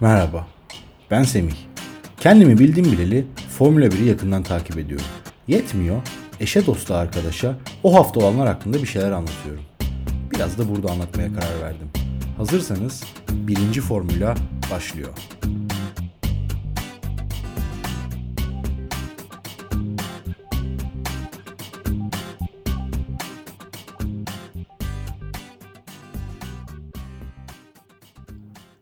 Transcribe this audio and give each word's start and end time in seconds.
Merhaba, 0.00 0.46
ben 1.10 1.22
Semih. 1.22 1.54
Kendimi 2.20 2.58
bildim 2.58 2.84
bileli 2.84 3.26
Formula 3.58 3.86
1'i 3.86 4.04
yakından 4.04 4.42
takip 4.42 4.78
ediyorum. 4.78 5.06
Yetmiyor, 5.48 6.02
eşe 6.40 6.66
dosta 6.66 6.96
arkadaşa 6.96 7.56
o 7.82 7.94
hafta 7.94 8.20
olanlar 8.20 8.48
hakkında 8.48 8.82
bir 8.82 8.86
şeyler 8.86 9.10
anlatıyorum. 9.10 9.62
Biraz 10.30 10.58
da 10.58 10.68
burada 10.68 10.92
anlatmaya 10.92 11.28
karar 11.32 11.62
verdim. 11.62 11.90
Hazırsanız 12.36 13.04
birinci 13.28 13.80
formüla 13.80 14.34
başlıyor. 14.70 15.08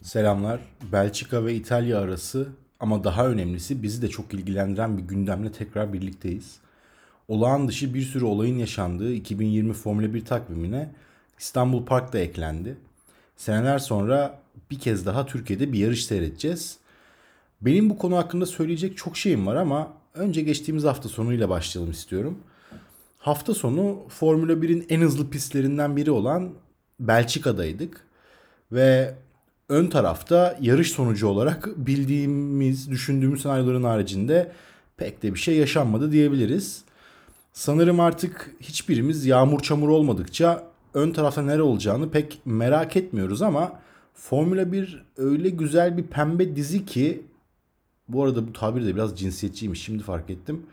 Selamlar. 0.09 0.61
Belçika 0.93 1.45
ve 1.45 1.55
İtalya 1.55 2.01
arası 2.01 2.49
ama 2.81 3.05
daha 3.05 3.29
önemlisi 3.29 3.83
bizi 3.83 4.03
de 4.03 4.09
çok 4.09 4.35
ilgilendiren 4.35 4.99
bir 4.99 5.03
gündemle 5.03 5.53
tekrar 5.53 5.93
birlikteyiz. 5.93 6.57
Olağan 7.29 7.69
dışı 7.69 7.95
bir 7.95 8.03
sürü 8.03 8.25
olayın 8.25 8.59
yaşandığı 8.59 9.13
2020 9.13 9.73
Formula 9.73 10.15
1 10.15 10.25
takvimine 10.25 10.91
İstanbul 11.39 11.87
Park 11.87 12.13
da 12.13 12.19
eklendi. 12.19 12.77
Seneler 13.37 13.79
sonra 13.79 14.41
bir 14.71 14.79
kez 14.79 15.07
daha 15.07 15.27
Türkiye'de 15.27 15.73
bir 15.73 15.79
yarış 15.79 16.07
seyredeceğiz. 16.07 16.79
Benim 17.61 17.91
bu 17.91 17.99
konu 17.99 18.17
hakkında 18.17 18.47
söyleyecek 18.47 18.97
çok 18.97 19.17
şeyim 19.17 19.47
var 19.47 19.57
ama 19.57 19.93
önce 20.15 20.43
geçtiğimiz 20.43 20.85
hafta 20.85 21.09
sonuyla 21.09 21.49
başlayalım 21.49 21.93
istiyorum. 21.93 22.39
Hafta 23.19 23.55
sonu 23.55 23.99
Formula 24.09 24.53
1'in 24.53 24.87
en 24.89 25.01
hızlı 25.01 25.31
pistlerinden 25.31 25.97
biri 25.97 26.11
olan 26.11 26.51
Belçika'daydık. 27.01 28.07
Ve 28.73 29.15
ön 29.69 29.87
tarafta 29.87 30.59
yarış 30.61 30.93
sonucu 30.93 31.29
olarak 31.29 31.69
bildiğimiz, 31.77 32.91
düşündüğümüz 32.91 33.43
senaryoların 33.43 33.85
haricinde 33.85 34.53
pek 34.97 35.23
de 35.23 35.35
bir 35.35 35.39
şey 35.39 35.57
yaşanmadı 35.57 36.13
diyebiliriz. 36.13 36.85
Sanırım 37.53 38.01
artık 38.01 38.55
hiçbirimiz 38.61 39.27
yağmur 39.27 39.61
çamur 39.61 39.89
olmadıkça 39.89 40.65
ön 40.95 41.13
tarafta 41.13 41.43
nere 41.43 41.63
olacağını 41.63 42.11
pek 42.11 42.41
merak 42.45 42.97
etmiyoruz 42.97 43.43
ama 43.43 43.73
Formula 44.15 44.73
1 44.73 45.05
öyle 45.17 45.49
güzel 45.49 45.97
bir 45.97 46.03
pembe 46.03 46.57
dizi 46.57 46.87
ki 46.87 47.23
bu 48.09 48.25
arada 48.25 48.49
bu 48.49 48.53
tabir 48.53 48.87
de 48.87 48.95
biraz 48.95 49.19
cinsiyetçiymiş 49.19 49.83
şimdi 49.83 50.03
fark 50.03 50.31
ettim. 50.31 50.67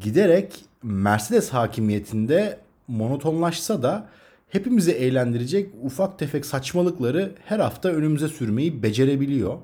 Giderek 0.00 0.64
Mercedes 0.82 1.50
hakimiyetinde 1.50 2.58
monotonlaşsa 2.88 3.82
da 3.82 4.08
hepimizi 4.48 4.92
eğlendirecek 4.92 5.70
ufak 5.82 6.18
tefek 6.18 6.46
saçmalıkları 6.46 7.32
her 7.44 7.58
hafta 7.58 7.88
önümüze 7.88 8.28
sürmeyi 8.28 8.82
becerebiliyor. 8.82 9.58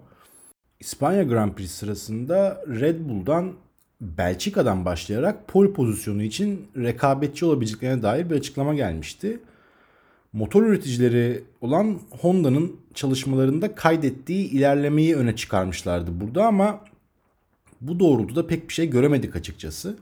İspanya 0.81 1.23
Grand 1.23 1.53
Prix 1.53 1.71
sırasında 1.71 2.65
Red 2.69 3.09
Bull'dan 3.09 3.53
Belçika'dan 4.01 4.85
başlayarak 4.85 5.49
pol 5.49 5.73
pozisyonu 5.73 6.23
için 6.23 6.69
rekabetçi 6.77 7.45
olabileceklerine 7.45 8.03
dair 8.03 8.31
bir 8.31 8.37
açıklama 8.37 8.75
gelmişti. 8.75 9.41
Motor 10.33 10.63
üreticileri 10.63 11.45
olan 11.61 12.01
Honda'nın 12.21 12.77
çalışmalarında 12.95 13.75
kaydettiği 13.75 14.51
ilerlemeyi 14.51 15.17
öne 15.17 15.37
çıkarmışlardı 15.37 16.21
burada 16.21 16.47
ama 16.47 16.81
bu 17.81 18.01
doğrultuda 18.01 18.47
pek 18.47 18.69
bir 18.69 18.75
şey 18.75 18.91
göremedik 18.91 19.37
açıkçası. 19.37 19.97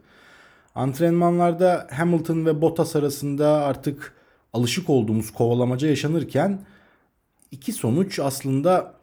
Antrenmanlarda 0.74 1.88
Hamilton 1.90 2.46
ve 2.46 2.60
Bottas 2.60 2.96
arasında 2.96 3.48
artık 3.48 4.14
alışık 4.52 4.90
olduğumuz 4.90 5.30
kovalamaca 5.30 5.88
yaşanırken 5.88 6.60
iki 7.50 7.72
sonuç 7.72 8.18
aslında 8.18 8.94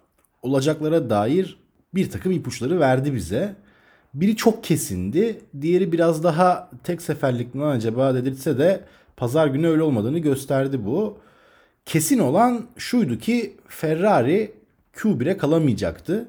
olacaklara 0.42 1.10
dair 1.10 1.58
bir 1.96 2.10
takım 2.10 2.32
ipuçları 2.32 2.80
verdi 2.80 3.14
bize. 3.14 3.56
Biri 4.14 4.36
çok 4.36 4.64
kesindi, 4.64 5.42
diğeri 5.62 5.92
biraz 5.92 6.24
daha 6.24 6.70
tek 6.84 7.02
seferlik 7.02 7.56
mi 7.56 7.66
acaba 7.66 8.16
dedirtse 8.16 8.58
de 8.58 8.84
pazar 9.18 9.48
günü 9.48 9.68
öyle 9.68 9.84
olmadığını 9.84 10.20
gösterdi 10.20 10.86
bu. 10.86 11.18
Kesin 11.86 12.20
olan 12.20 12.68
şuydu 12.78 13.18
ki 13.18 13.58
Ferrari 13.68 14.52
Q1'e 14.96 15.38
kalamayacaktı. 15.38 16.28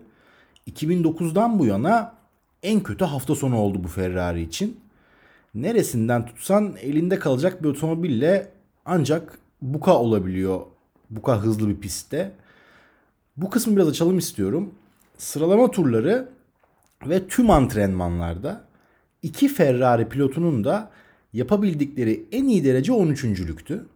2009'dan 0.70 1.59
bu 1.59 1.66
yana 1.66 2.14
en 2.62 2.82
kötü 2.82 3.04
hafta 3.04 3.34
sonu 3.34 3.59
oldu 3.59 3.84
bu 3.84 3.88
Ferrari 3.88 4.42
için. 4.42 4.80
Neresinden 5.54 6.26
tutsan 6.26 6.75
elinde 6.80 7.19
kalacak 7.19 7.62
bir 7.62 7.69
otomobille 7.69 8.48
ancak 8.84 9.38
Buka 9.62 9.98
olabiliyor. 9.98 10.60
Buka 11.10 11.42
hızlı 11.42 11.68
bir 11.68 11.80
pistte. 11.80 12.32
Bu 13.36 13.50
kısmı 13.50 13.76
biraz 13.76 13.88
açalım 13.88 14.18
istiyorum. 14.18 14.74
Sıralama 15.18 15.70
turları 15.70 16.28
ve 17.06 17.28
tüm 17.28 17.50
antrenmanlarda 17.50 18.64
iki 19.22 19.48
Ferrari 19.48 20.08
pilotunun 20.08 20.64
da 20.64 20.91
yapabildikleri 21.32 22.26
en 22.32 22.48
iyi 22.48 22.64
derece 22.64 22.92
13.lüktü. 22.92 23.86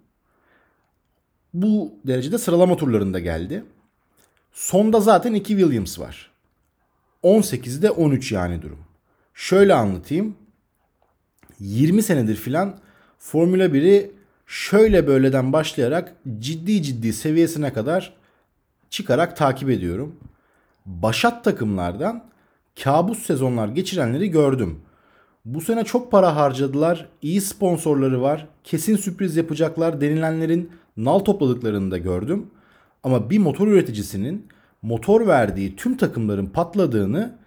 Bu 1.55 1.95
derecede 2.07 2.39
sıralama 2.39 2.77
turlarında 2.77 3.19
geldi. 3.19 3.65
Sonda 4.53 5.01
zaten 5.01 5.35
iki 5.35 5.57
Williams 5.57 5.99
var. 5.99 6.31
18'de 7.23 7.91
13 7.91 8.33
yani 8.33 8.63
durum. 8.63 8.79
Şöyle 9.35 9.75
anlatayım. 9.75 10.37
20 11.61 12.03
senedir 12.03 12.37
filan 12.37 12.79
Formula 13.19 13.65
1'i 13.65 14.13
şöyle 14.47 15.07
böyleden 15.07 15.53
başlayarak 15.53 16.15
ciddi 16.39 16.83
ciddi 16.83 17.13
seviyesine 17.13 17.73
kadar 17.73 18.17
çıkarak 18.91 19.37
takip 19.37 19.71
ediyorum. 19.71 20.17
Başat 20.87 21.45
takımlardan 21.45 22.25
kabus 22.83 23.19
sezonlar 23.19 23.69
geçirenleri 23.69 24.31
gördüm. 24.31 24.81
Bu 25.45 25.61
sene 25.61 25.85
çok 25.85 26.11
para 26.11 26.37
harcadılar, 26.37 27.09
iyi 27.23 27.41
sponsorları 27.41 28.23
var, 28.23 28.47
kesin 28.65 28.97
sürpriz 28.97 29.37
yapacaklar 29.37 30.01
denilenlerin 30.01 30.71
nal 30.97 31.19
topladıklarını 31.19 31.91
da 31.91 31.99
gördüm. 31.99 32.47
Ama 33.03 33.31
bir 33.31 33.39
motor 33.39 33.69
üreticisinin 33.69 34.47
motor 34.83 35.27
verdiği 35.27 35.77
tüm 35.77 35.97
takımların 35.97 36.47
patladığını 36.47 37.39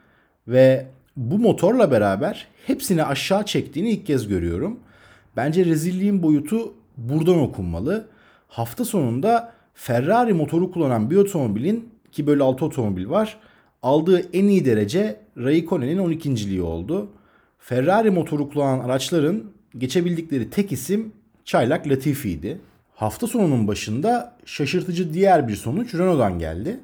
ve 0.47 0.87
bu 1.17 1.39
motorla 1.39 1.91
beraber 1.91 2.47
hepsini 2.65 3.03
aşağı 3.03 3.45
çektiğini 3.45 3.89
ilk 3.89 4.05
kez 4.05 4.27
görüyorum. 4.27 4.79
Bence 5.35 5.65
rezilliğin 5.65 6.23
boyutu 6.23 6.73
buradan 6.97 7.39
okunmalı. 7.39 8.07
Hafta 8.47 8.85
sonunda 8.85 9.53
Ferrari 9.73 10.33
motoru 10.33 10.71
kullanan 10.71 11.09
bir 11.11 11.15
otomobilin 11.15 11.89
ki 12.11 12.27
böyle 12.27 12.43
6 12.43 12.65
otomobil 12.65 13.09
var 13.09 13.37
aldığı 13.83 14.19
en 14.33 14.47
iyi 14.47 14.65
derece 14.65 15.19
Raikkonen'in 15.37 15.97
12.liği 15.97 16.61
oldu. 16.61 17.09
Ferrari 17.59 18.11
motoru 18.11 18.49
kullanan 18.49 18.79
araçların 18.79 19.43
geçebildikleri 19.77 20.49
tek 20.49 20.71
isim 20.71 21.13
Çaylak 21.45 21.87
Latifi'ydi. 21.87 22.61
Hafta 22.95 23.27
sonunun 23.27 23.67
başında 23.67 24.35
şaşırtıcı 24.45 25.13
diğer 25.13 25.47
bir 25.47 25.55
sonuç 25.55 25.95
Renault'dan 25.95 26.39
geldi. 26.39 26.79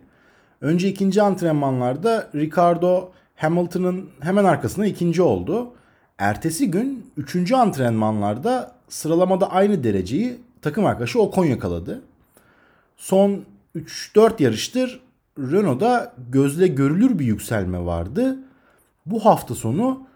Önce 0.61 0.87
ikinci 0.87 1.21
antrenmanlarda 1.21 2.29
Ricardo 2.35 3.11
Hamilton'ın 3.35 4.09
hemen 4.19 4.45
arkasında 4.45 4.85
ikinci 4.85 5.21
oldu. 5.21 5.73
Ertesi 6.17 6.71
gün 6.71 7.11
üçüncü 7.17 7.55
antrenmanlarda 7.55 8.75
sıralamada 8.93 9.51
aynı 9.51 9.83
dereceyi 9.83 10.37
takım 10.61 10.85
arkadaşı 10.85 11.21
Ocon 11.21 11.45
yakaladı. 11.45 12.01
Son 12.97 13.43
3-4 13.75 14.43
yarıştır 14.43 14.99
Renault'da 15.39 16.13
gözle 16.29 16.67
görülür 16.67 17.19
bir 17.19 17.25
yükselme 17.25 17.85
vardı. 17.85 18.37
Bu 19.05 19.25
hafta 19.25 19.55
sonu 19.55 20.07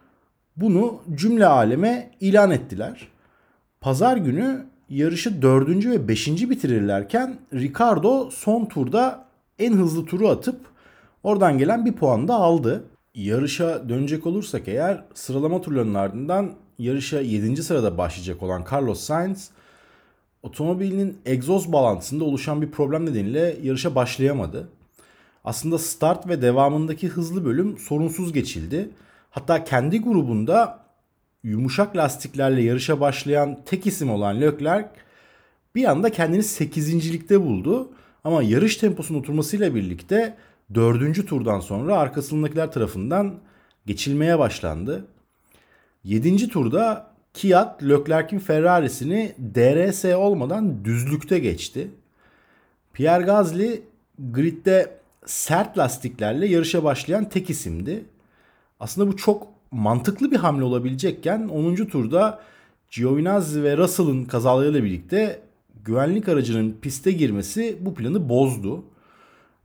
bunu 0.58 1.02
cümle 1.16 1.46
aleme 1.46 2.12
ilan 2.20 2.52
ettiler. 2.52 3.08
Pazar 3.82 4.18
günü 4.18 4.66
yarışı 4.90 5.42
4. 5.42 5.86
ve 5.86 6.08
5. 6.08 6.28
bitirirlerken 6.28 7.40
Ricardo 7.54 8.30
son 8.32 8.66
turda 8.66 9.26
en 9.60 9.74
hızlı 9.74 10.06
turu 10.06 10.30
atıp 10.30 10.60
oradan 11.24 11.58
gelen 11.58 11.86
bir 11.86 11.94
puan 11.94 12.28
da 12.28 12.36
aldı. 12.36 12.84
Yarışa 13.18 13.90
dönecek 13.90 14.26
olursak 14.26 14.68
eğer 14.68 15.04
sıralama 15.14 15.62
turlarının 15.62 15.94
ardından 15.94 16.54
yarışa 16.80 17.22
7. 17.22 17.64
sırada 17.64 17.98
başlayacak 17.98 18.44
olan 18.44 18.66
Carlos 18.72 19.00
Sainz 19.00 19.50
otomobilinin 20.44 21.18
egzoz 21.26 21.72
bağlantısında 21.72 22.24
oluşan 22.24 22.62
bir 22.62 22.72
problem 22.72 23.06
nedeniyle 23.06 23.58
yarışa 23.64 23.96
başlayamadı. 23.96 24.70
Aslında 25.44 25.78
start 25.78 26.28
ve 26.28 26.42
devamındaki 26.42 27.08
hızlı 27.08 27.46
bölüm 27.46 27.78
sorunsuz 27.78 28.34
geçildi. 28.34 28.90
Hatta 29.30 29.64
kendi 29.64 30.02
grubunda 30.02 30.80
yumuşak 31.44 31.98
lastiklerle 31.98 32.62
yarışa 32.62 33.00
başlayan 33.00 33.58
tek 33.66 33.88
isim 33.88 34.10
olan 34.10 34.42
Leclerc 34.42 34.90
bir 35.76 35.86
anda 35.86 36.10
kendini 36.10 36.44
8. 36.44 37.30
buldu. 37.32 37.90
Ama 38.24 38.44
yarış 38.44 38.78
temposunun 38.78 39.20
oturmasıyla 39.20 39.76
birlikte 39.76 40.38
4. 40.76 41.28
turdan 41.28 41.60
sonra 41.60 41.98
arkasındakiler 41.98 42.72
tarafından 42.72 43.36
geçilmeye 43.86 44.40
başlandı. 44.40 45.06
7. 46.04 46.50
turda 46.50 47.12
Kiat 47.34 47.84
Leclerc'in 47.84 48.40
Ferrari'sini 48.40 49.36
DRS 49.56 50.06
olmadan 50.06 50.86
düzlükte 50.86 51.40
geçti. 51.40 51.92
Pierre 52.94 53.24
Gasly 53.24 53.82
gridde 54.20 54.98
sert 55.26 55.78
lastiklerle 55.78 56.48
yarışa 56.48 56.84
başlayan 56.84 57.30
tek 57.30 57.50
isimdi. 57.50 58.06
Aslında 58.80 59.08
bu 59.08 59.18
çok 59.18 59.48
mantıklı 59.72 60.32
bir 60.32 60.38
hamle 60.38 60.64
olabilecekken 60.64 61.48
10. 61.48 61.76
turda 61.76 62.42
Giovinazzi 62.92 63.64
ve 63.64 63.78
Russell'ın 63.78 64.26
kazalarıyla 64.26 64.84
birlikte 64.84 65.42
güvenlik 65.86 66.30
aracının 66.30 66.78
piste 66.82 67.12
girmesi 67.12 67.78
bu 67.82 67.94
planı 67.96 68.30
bozdu. 68.30 68.84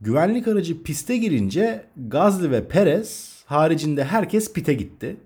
Güvenlik 0.03 0.47
aracı 0.47 0.83
piste 0.83 1.17
girince 1.17 1.85
Gazli 1.97 2.51
ve 2.51 2.67
Perez 2.67 3.43
haricinde 3.45 4.03
herkes 4.03 4.53
pite 4.53 4.73
gitti. 4.73 5.17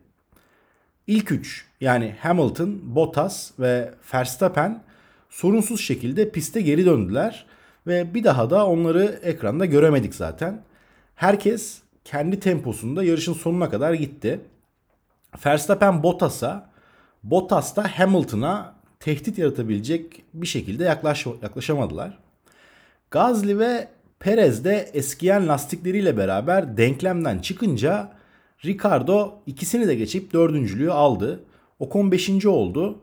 İlk 1.07 1.31
üç 1.31 1.65
yani 1.81 2.15
Hamilton, 2.19 2.95
Bottas 2.95 3.51
ve 3.59 3.94
Verstappen 4.13 4.83
sorunsuz 5.29 5.81
şekilde 5.81 6.31
piste 6.31 6.62
geri 6.62 6.85
döndüler 6.85 7.45
ve 7.88 8.13
bir 8.13 8.24
daha 8.24 8.50
da 8.50 8.68
onları 8.68 9.19
ekranda 9.24 9.65
göremedik 9.65 10.15
zaten. 10.15 10.62
Herkes 11.15 11.81
kendi 12.03 12.39
temposunda 12.39 13.03
yarışın 13.03 13.33
sonuna 13.33 13.69
kadar 13.69 13.94
gitti. 13.94 14.39
Verstappen 15.45 16.03
Bottas'a, 16.03 16.69
Bottas 17.23 17.75
da 17.75 18.00
Hamilton'a 18.00 18.75
tehdit 19.00 19.38
yaratabilecek 19.38 20.23
bir 20.33 20.47
şekilde 20.47 20.83
yaklaş, 20.83 21.25
yaklaşamadılar. 21.25 22.18
Gazli 23.12 23.59
ve 23.59 23.96
Perez 24.19 24.65
de 24.65 24.89
eskiyen 24.93 25.47
lastikleriyle 25.47 26.17
beraber 26.17 26.77
denklemden 26.77 27.39
çıkınca 27.39 28.11
Ricardo 28.65 29.33
ikisini 29.45 29.87
de 29.87 29.95
geçip 29.95 30.33
dördüncülüğü 30.33 30.91
aldı. 30.91 31.43
Ocon 31.79 32.11
beşinci 32.11 32.49
oldu. 32.49 32.99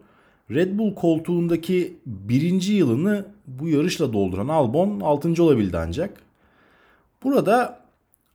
Red 0.50 0.78
Bull 0.78 0.94
koltuğundaki 0.94 1.98
birinci 2.06 2.72
yılını 2.72 3.26
bu 3.46 3.68
yarışla 3.68 4.12
dolduran 4.12 4.48
Albon 4.48 5.00
altıncı 5.00 5.44
olabildi 5.44 5.78
ancak. 5.78 6.20
Burada 7.22 7.80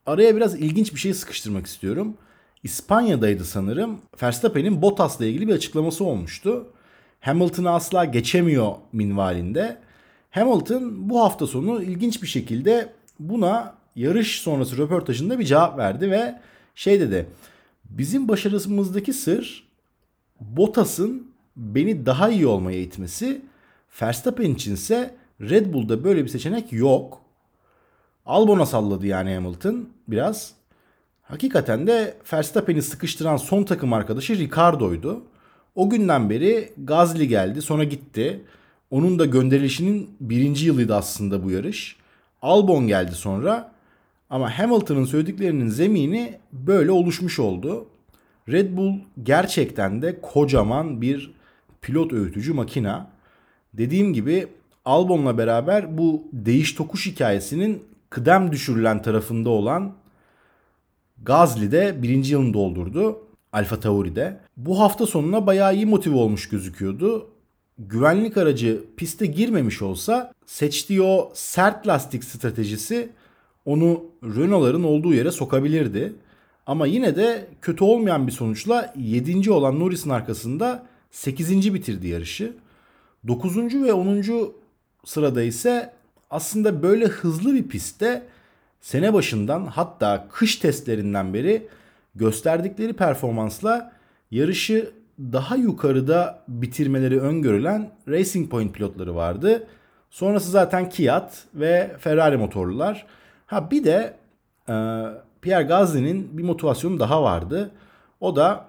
araya 0.06 0.36
biraz 0.36 0.56
ilginç 0.56 0.94
bir 0.94 1.00
şey 1.00 1.14
sıkıştırmak 1.14 1.66
istiyorum. 1.66 2.18
İspanya'daydı 2.64 3.46
sanırım. 3.46 4.00
Verstappen'in 4.24 4.82
Bottas'la 4.82 5.26
ilgili 5.26 5.48
bir 5.48 5.54
açıklaması 5.54 6.06
olmuştu. 6.06 6.68
Hamilton'ı 7.20 7.72
asla 7.72 8.06
geçemiyor 8.06 8.72
minvalinde. 8.94 9.78
Hamilton 10.30 11.10
bu 11.10 11.20
hafta 11.20 11.48
sonu 11.48 11.84
ilginç 11.84 12.22
bir 12.22 12.28
şekilde 12.28 12.94
buna 13.20 13.76
yarış 13.96 14.42
sonrası 14.42 14.78
röportajında 14.78 15.40
bir 15.40 15.46
cevap 15.46 15.78
verdi 15.78 16.12
ve 16.12 16.40
şey 16.76 17.00
dedi. 17.00 17.26
Bizim 17.86 18.28
başarımızdaki 18.28 19.14
sır 19.14 19.70
Bottas'ın 20.40 21.32
beni 21.56 22.06
daha 22.06 22.30
iyi 22.30 22.48
olmaya 22.48 22.82
itmesi. 22.82 23.42
Verstappen 24.02 24.52
içinse 24.52 25.16
Red 25.42 25.74
Bull'da 25.74 26.04
böyle 26.04 26.24
bir 26.24 26.30
seçenek 26.30 26.74
yok. 26.74 27.22
Albon'a 28.26 28.66
salladı 28.66 29.08
yani 29.08 29.34
Hamilton 29.34 29.90
biraz. 30.08 30.54
Hakikaten 31.22 31.88
de 31.88 32.18
Verstappen'i 32.34 32.82
sıkıştıran 32.82 33.38
son 33.38 33.64
takım 33.64 33.94
arkadaşı 33.94 34.38
Ricardo'ydu. 34.38 35.24
O 35.76 35.90
günden 35.90 36.30
beri 36.30 36.74
Gazli 36.78 37.28
geldi 37.28 37.62
sonra 37.62 37.84
gitti. 37.84 38.46
Onun 38.92 39.20
da 39.20 39.26
gönderilişinin 39.26 40.10
birinci 40.20 40.66
yılıydı 40.66 40.96
aslında 40.96 41.44
bu 41.44 41.52
yarış. 41.52 41.96
Albon 42.42 42.88
geldi 42.88 43.12
sonra. 43.12 43.72
Ama 44.30 44.60
Hamilton'ın 44.60 45.06
söylediklerinin 45.06 45.68
zemini 45.68 46.40
böyle 46.52 46.92
oluşmuş 46.92 47.40
oldu. 47.40 47.88
Red 48.50 48.78
Bull 48.78 48.94
gerçekten 49.24 50.02
de 50.02 50.22
kocaman 50.22 51.02
bir 51.02 51.34
pilot 51.82 52.14
öğütücü 52.14 52.54
makina. 52.54 53.08
Dediğim 53.74 54.14
gibi 54.14 54.48
Albon'la 54.86 55.38
beraber 55.38 55.98
bu 55.98 56.24
değiş 56.34 56.74
tokuş 56.74 57.06
hikayesinin 57.06 57.84
kıdem 58.10 58.52
düşürülen 58.52 59.02
tarafında 59.02 59.50
olan 59.50 59.94
Gazli 61.24 61.72
de 61.72 62.02
birinci 62.02 62.32
yılını 62.34 62.54
doldurdu. 62.54 63.20
Alfa 63.54 63.80
Tauri'de. 63.80 64.40
Bu 64.58 64.80
hafta 64.80 65.06
sonuna 65.06 65.48
bayağı 65.48 65.76
iyi 65.76 65.86
motive 65.86 66.16
olmuş 66.16 66.50
gözüküyordu. 66.50 67.30
Güvenlik 67.80 68.38
aracı 68.38 68.84
piste 68.98 69.26
girmemiş 69.26 69.82
olsa 69.82 70.34
seçtiği 70.46 71.02
o 71.02 71.32
sert 71.34 71.88
lastik 71.88 72.24
stratejisi 72.24 73.10
onu 73.66 74.06
Renault'ların 74.24 74.84
olduğu 74.84 75.14
yere 75.14 75.32
sokabilirdi. 75.32 76.14
Ama 76.68 76.88
yine 76.88 77.16
de 77.16 77.48
kötü 77.62 77.84
olmayan 77.84 78.28
bir 78.28 78.32
sonuçla 78.32 78.94
7. 78.98 79.52
olan 79.52 79.80
Norris'in 79.80 80.10
arkasında 80.10 80.86
8. 81.12 81.74
bitirdi 81.74 82.08
yarışı. 82.08 82.54
9. 83.28 83.58
ve 83.58 83.94
10. 83.94 84.24
sırada 85.06 85.44
ise 85.44 85.94
aslında 86.30 86.84
böyle 86.84 87.06
hızlı 87.06 87.54
bir 87.54 87.68
pistte 87.68 88.24
sene 88.82 89.14
başından 89.14 89.66
hatta 89.66 90.28
kış 90.32 90.56
testlerinden 90.56 91.34
beri 91.34 91.68
gösterdikleri 92.16 92.94
performansla 92.94 93.92
yarışı 94.32 94.92
daha 95.20 95.56
yukarıda 95.56 96.44
bitirmeleri 96.48 97.20
öngörülen 97.20 97.92
Racing 98.08 98.52
Point 98.52 98.76
pilotları 98.76 99.16
vardı. 99.16 99.68
Sonrası 100.10 100.52
zaten 100.52 100.90
Kiat 100.90 101.46
ve 101.56 101.96
Ferrari 102.00 102.38
motorlular. 102.38 103.06
Ha 103.46 103.72
bir 103.72 103.84
de 103.84 104.18
e, 104.70 104.74
Pierre 105.42 105.64
Gasly'nin 105.64 106.38
bir 106.38 106.44
motivasyonu 106.44 107.00
daha 107.00 107.24
vardı. 107.24 107.72
O 108.20 108.36
da 108.36 108.66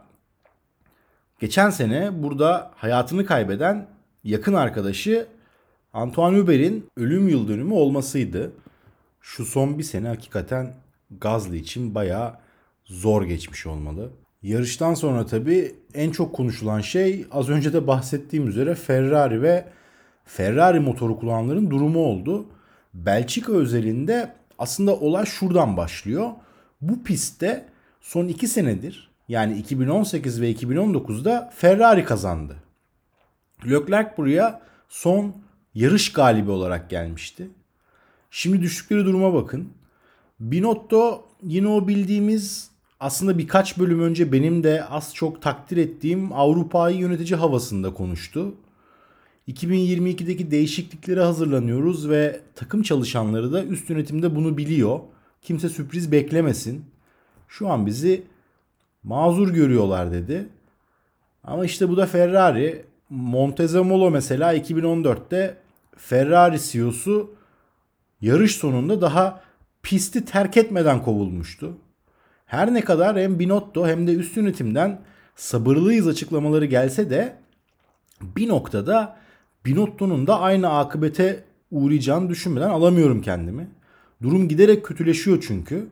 geçen 1.41 1.71
sene 1.71 2.23
burada 2.23 2.71
hayatını 2.77 3.27
kaybeden 3.27 3.87
yakın 4.25 4.55
arkadaşı 4.55 5.27
Antoine 5.93 6.39
Hubert'in 6.39 6.87
ölüm 6.97 7.29
yıl 7.29 7.49
dönümü 7.49 7.75
olmasıydı. 7.75 8.53
Şu 9.21 9.45
son 9.45 9.79
bir 9.79 9.83
sene 9.83 10.09
hakikaten 10.09 10.75
Gazli 11.21 11.57
için 11.57 11.95
bayağı 11.95 12.35
zor 12.85 13.23
geçmiş 13.23 13.67
olmalı. 13.67 14.11
Yarıştan 14.43 14.95
sonra 14.95 15.27
tabii 15.27 15.75
en 15.95 16.11
çok 16.11 16.35
konuşulan 16.35 16.81
şey 16.81 17.27
az 17.31 17.49
önce 17.49 17.73
de 17.73 17.87
bahsettiğim 17.87 18.49
üzere 18.49 18.75
Ferrari 18.75 19.43
ve 19.43 19.69
Ferrari 20.25 20.81
motoru 20.81 21.21
kullananların 21.21 21.71
durumu 21.71 21.99
oldu. 21.99 22.47
Belçika 22.95 23.53
özelinde 23.53 24.35
aslında 24.59 24.97
olay 24.97 25.27
şuradan 25.27 25.77
başlıyor. 25.77 26.31
Bu 26.81 27.03
pistte 27.03 27.69
son 28.01 28.29
2 28.29 28.49
senedir 28.49 29.11
yani 29.29 29.59
2018 29.59 30.41
ve 30.41 30.53
2019'da 30.53 31.53
Ferrari 31.57 32.05
kazandı. 32.05 32.57
Leclerc 33.67 34.17
buraya 34.17 34.61
son 34.89 35.37
yarış 35.75 36.13
galibi 36.13 36.51
olarak 36.51 36.91
gelmişti. 36.91 37.49
Şimdi 38.31 38.63
düştükleri 38.63 39.05
duruma 39.05 39.35
bakın. 39.35 39.69
Binotto 40.41 41.29
yine 41.43 41.69
o 41.69 41.89
bildiğimiz 41.89 42.70
aslında 43.01 43.39
birkaç 43.39 43.79
bölüm 43.79 44.01
önce 44.01 44.33
benim 44.33 44.65
de 44.65 44.85
az 44.85 45.15
çok 45.15 45.43
takdir 45.43 45.77
ettiğim 45.77 46.33
Avrupa'yı 46.33 46.99
yönetici 46.99 47.37
havasında 47.37 47.95
konuştu. 47.95 48.55
2022'deki 49.49 50.51
değişikliklere 50.51 51.21
hazırlanıyoruz 51.21 52.09
ve 52.09 52.41
takım 52.55 52.83
çalışanları 52.83 53.53
da 53.53 53.65
üst 53.65 53.91
yönetimde 53.91 54.37
bunu 54.37 54.57
biliyor. 54.57 55.01
Kimse 55.43 55.69
sürpriz 55.69 56.13
beklemesin. 56.13 56.85
Şu 57.49 57.69
an 57.69 57.87
bizi 57.87 58.23
mazur 59.03 59.49
görüyorlar 59.49 60.13
dedi. 60.13 60.49
Ama 61.45 61.65
işte 61.65 61.89
bu 61.89 61.97
da 61.97 62.07
Ferrari. 62.07 62.85
Montezemolo 63.11 64.11
mesela 64.11 64.57
2014'te 64.57 65.57
Ferrari 65.97 66.61
CEO'su 66.61 67.35
yarış 68.21 68.57
sonunda 68.57 69.01
daha 69.01 69.43
pisti 69.83 70.25
terk 70.25 70.57
etmeden 70.57 71.03
kovulmuştu. 71.03 71.77
Her 72.51 72.75
ne 72.75 72.81
kadar 72.81 73.19
hem 73.19 73.39
Binotto 73.39 73.87
hem 73.87 74.07
de 74.07 74.15
üst 74.15 74.37
yönetimden 74.37 75.01
sabırlıyız 75.37 76.09
açıklamaları 76.09 76.65
gelse 76.65 77.11
de 77.11 77.37
bir 78.23 78.49
noktada 78.49 79.17
Binotto'nun 79.67 80.27
da 80.27 80.41
aynı 80.41 80.79
akıbete 80.79 81.45
uğrayacağını 81.71 82.29
düşünmeden 82.29 82.71
alamıyorum 82.71 83.23
kendimi. 83.23 83.69
Durum 84.23 84.49
giderek 84.49 84.85
kötüleşiyor 84.85 85.45
çünkü. 85.47 85.87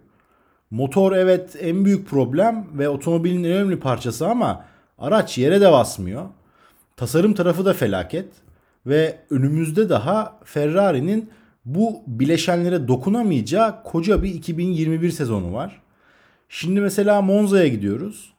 Motor 0.70 1.12
evet 1.12 1.56
en 1.60 1.84
büyük 1.84 2.08
problem 2.08 2.66
ve 2.72 2.88
otomobilin 2.88 3.44
en 3.44 3.52
önemli 3.52 3.80
parçası 3.80 4.28
ama 4.28 4.64
araç 4.98 5.38
yere 5.38 5.60
de 5.60 5.72
basmıyor. 5.72 6.24
Tasarım 6.96 7.34
tarafı 7.34 7.64
da 7.64 7.74
felaket 7.74 8.28
ve 8.86 9.18
önümüzde 9.30 9.88
daha 9.88 10.38
Ferrari'nin 10.44 11.30
bu 11.64 12.02
bileşenlere 12.06 12.88
dokunamayacağı 12.88 13.82
koca 13.82 14.22
bir 14.22 14.34
2021 14.34 15.10
sezonu 15.10 15.52
var. 15.52 15.87
Şimdi 16.48 16.80
mesela 16.80 17.22
Monza'ya 17.22 17.68
gidiyoruz. 17.68 18.32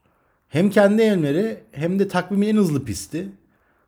Hem 0.50 0.70
kendi 0.70 1.02
evleri 1.02 1.58
hem 1.72 2.00
de 2.00 2.08
takvimin 2.08 2.48
en 2.48 2.58
hızlı 2.58 2.86
pisti. 2.86 3.28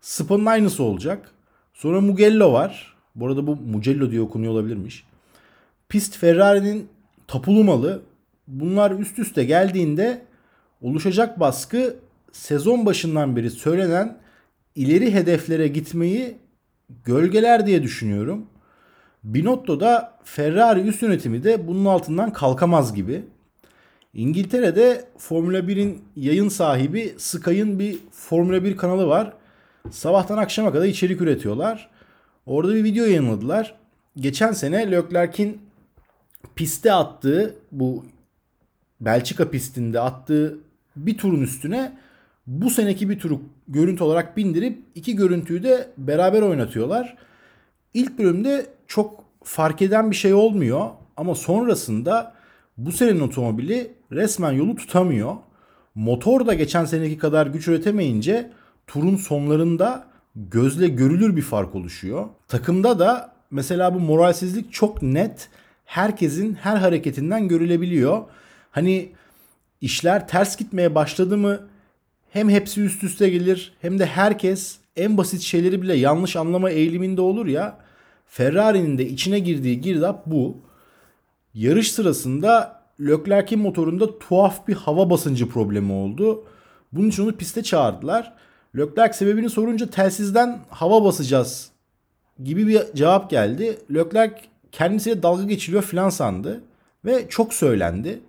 Spa'nın 0.02 0.46
aynısı 0.46 0.84
olacak. 0.84 1.32
Sonra 1.74 2.02
Mugello 2.02 2.54
var. 2.54 2.96
Bu 3.16 3.28
arada 3.28 3.48
bu 3.48 3.56
Mugello 3.56 4.12
diye 4.12 4.22
okunuyor 4.22 4.54
olabilirmiş. 4.54 5.04
Pist 5.90 6.18
Ferrari'nin 6.18 6.88
tapulu 7.28 7.64
malı. 7.64 8.02
Bunlar 8.48 8.92
üst 8.92 9.20
üste 9.20 9.44
geldiğinde 9.44 10.22
oluşacak 10.82 11.40
baskı 11.40 11.96
sezon 12.32 12.86
başından 12.86 13.36
beri 13.36 13.50
söylenen 13.50 14.18
ileri 14.76 15.14
hedeflere 15.14 15.68
gitmeyi 15.68 16.38
gölgeler 17.06 17.68
diye 17.68 17.84
düşünüyorum. 17.84 18.46
Binotto'da 19.24 20.18
Ferrari 20.24 20.82
üst 20.82 21.02
yönetimi 21.02 21.44
de 21.44 21.68
bunun 21.68 21.86
altından 21.86 22.34
kalkamaz 22.34 22.96
gibi. 22.96 23.24
İngiltere'de 24.14 25.06
Formula 25.18 25.60
1'in 25.60 26.02
yayın 26.16 26.50
sahibi 26.50 27.16
Sky'ın 27.18 27.80
bir 27.80 27.98
Formula 28.12 28.64
1 28.64 28.78
kanalı 28.78 29.08
var. 29.08 29.34
Sabahtan 29.92 30.38
akşama 30.38 30.72
kadar 30.72 30.86
içerik 30.86 31.22
üretiyorlar. 31.22 31.90
Orada 32.46 32.76
bir 32.76 32.84
video 32.84 33.06
yayınladılar. 33.06 33.76
Geçen 34.18 34.52
sene 34.52 34.92
Leclerc'in 34.92 35.62
piste 36.56 36.94
attığı 36.94 37.56
bu 37.72 38.06
Belçika 39.02 39.50
pistinde 39.50 40.00
attığı 40.00 40.58
bir 40.96 41.18
turun 41.18 41.42
üstüne 41.42 41.98
bu 42.48 42.70
seneki 42.70 43.10
bir 43.10 43.20
turu 43.20 43.42
görüntü 43.68 44.04
olarak 44.04 44.38
bindirip 44.38 44.80
iki 44.96 45.16
görüntüyü 45.16 45.64
de 45.64 45.90
beraber 45.98 46.42
oynatıyorlar. 46.42 47.18
İlk 47.94 48.20
bölümde 48.20 48.66
çok 48.88 49.24
fark 49.44 49.82
eden 49.82 50.12
bir 50.12 50.16
şey 50.16 50.34
olmuyor 50.34 50.90
ama 51.18 51.36
sonrasında 51.36 52.34
bu 52.78 52.92
senenin 52.92 53.20
otomobili 53.20 54.01
resmen 54.12 54.52
yolu 54.52 54.76
tutamıyor. 54.76 55.36
Motor 55.96 56.48
da 56.48 56.54
geçen 56.54 56.86
seneki 56.86 57.18
kadar 57.18 57.48
güç 57.48 57.68
üretemeyince 57.68 58.52
turun 58.88 59.16
sonlarında 59.16 60.08
gözle 60.36 60.88
görülür 60.88 61.36
bir 61.36 61.42
fark 61.42 61.76
oluşuyor. 61.76 62.28
Takımda 62.48 63.00
da 63.00 63.34
mesela 63.52 63.96
bu 63.96 64.00
moralsizlik 64.00 64.74
çok 64.74 65.02
net 65.02 65.50
herkesin 65.86 66.54
her 66.54 66.76
hareketinden 66.76 67.48
görülebiliyor. 67.48 68.22
Hani 68.72 69.10
işler 69.82 70.28
ters 70.28 70.58
gitmeye 70.58 70.96
başladı 70.96 71.38
mı 71.38 71.60
hem 72.30 72.50
hepsi 72.50 72.82
üst 72.82 73.04
üste 73.04 73.30
gelir 73.30 73.74
hem 73.82 74.00
de 74.00 74.06
herkes 74.06 74.78
en 74.96 75.18
basit 75.18 75.42
şeyleri 75.42 75.82
bile 75.82 75.96
yanlış 75.96 76.36
anlama 76.36 76.70
eğiliminde 76.70 77.22
olur 77.22 77.46
ya. 77.46 77.78
Ferrari'nin 78.28 78.98
de 78.98 79.08
içine 79.10 79.40
girdiği 79.40 79.82
girdap 79.82 80.26
bu. 80.26 80.58
Yarış 81.54 81.92
sırasında 81.92 82.81
Leclerc'in 83.02 83.60
motorunda 83.60 84.20
tuhaf 84.20 84.68
bir 84.68 84.74
hava 84.74 85.10
basıncı 85.10 85.50
problemi 85.50 85.92
oldu. 85.92 86.44
Bunun 86.92 87.10
için 87.10 87.24
onu 87.24 87.32
piste 87.32 87.64
çağırdılar. 87.64 88.34
Leclerc 88.78 89.14
sebebini 89.14 89.50
sorunca 89.50 89.90
telsizden 89.90 90.60
hava 90.70 91.04
basacağız 91.04 91.72
gibi 92.44 92.68
bir 92.68 92.82
cevap 92.96 93.30
geldi. 93.30 93.78
Leclerc 93.94 94.36
kendisiyle 94.72 95.24
dalga 95.24 95.44
geçiliyor 95.44 95.84
filan 95.84 96.10
sandı 96.10 96.64
ve 97.06 97.30
çok 97.30 97.54
söylendi. 97.54 98.20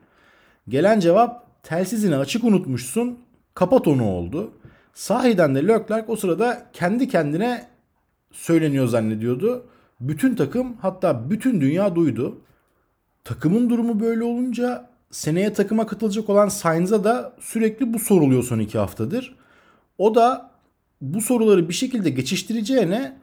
Gelen 0.68 1.00
cevap 1.00 1.62
telsizini 1.62 2.16
açık 2.16 2.44
unutmuşsun 2.44 3.18
kapat 3.54 3.88
onu 3.88 4.08
oldu. 4.08 4.50
Sahiden 4.94 5.54
de 5.54 5.68
Leclerc 5.68 6.04
o 6.08 6.16
sırada 6.16 6.66
kendi 6.72 7.08
kendine 7.08 7.66
söyleniyor 8.32 8.86
zannediyordu. 8.86 9.66
Bütün 10.00 10.34
takım 10.34 10.76
hatta 10.80 11.30
bütün 11.30 11.60
dünya 11.60 11.94
duydu. 11.94 12.38
Takımın 13.24 13.70
durumu 13.70 14.00
böyle 14.00 14.24
olunca 14.24 14.90
seneye 15.10 15.52
takıma 15.52 15.86
katılacak 15.86 16.30
olan 16.30 16.48
Sainz'a 16.48 17.04
da 17.04 17.36
sürekli 17.40 17.94
bu 17.94 17.98
soruluyor 17.98 18.42
son 18.42 18.58
iki 18.58 18.78
haftadır. 18.78 19.36
O 19.98 20.14
da 20.14 20.50
bu 21.00 21.20
soruları 21.20 21.68
bir 21.68 21.74
şekilde 21.74 22.10
geçiştireceğine 22.10 23.16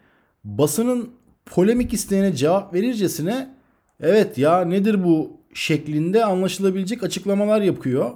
basının 0.43 1.09
polemik 1.45 1.93
isteğine 1.93 2.35
cevap 2.35 2.73
verircesine 2.73 3.55
evet 3.99 4.37
ya 4.37 4.65
nedir 4.65 5.03
bu 5.03 5.39
şeklinde 5.53 6.25
anlaşılabilecek 6.25 7.03
açıklamalar 7.03 7.61
yapıyor. 7.61 8.11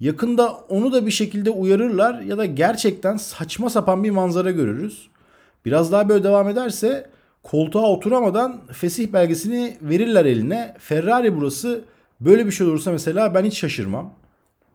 Yakında 0.00 0.52
onu 0.52 0.92
da 0.92 1.06
bir 1.06 1.10
şekilde 1.10 1.50
uyarırlar 1.50 2.20
ya 2.20 2.38
da 2.38 2.44
gerçekten 2.44 3.16
saçma 3.16 3.70
sapan 3.70 4.04
bir 4.04 4.10
manzara 4.10 4.50
görürüz. 4.50 5.08
Biraz 5.64 5.92
daha 5.92 6.08
böyle 6.08 6.24
devam 6.24 6.48
ederse 6.48 7.10
koltuğa 7.42 7.90
oturamadan 7.90 8.60
fesih 8.72 9.12
belgesini 9.12 9.76
verirler 9.82 10.24
eline. 10.24 10.74
Ferrari 10.78 11.36
burası 11.36 11.84
böyle 12.20 12.46
bir 12.46 12.52
şey 12.52 12.66
olursa 12.66 12.92
mesela 12.92 13.34
ben 13.34 13.44
hiç 13.44 13.58
şaşırmam. 13.58 14.14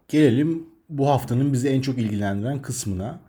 Gelelim 0.08 0.68
bu 0.90 1.10
haftanın 1.10 1.54
bizi 1.54 1.70
en 1.70 1.82
çok 1.82 1.98
ilgilendiren 1.98 2.62
kısmına. 2.62 3.20